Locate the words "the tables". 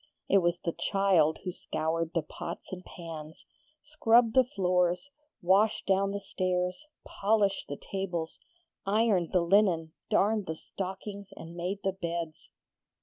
7.67-8.39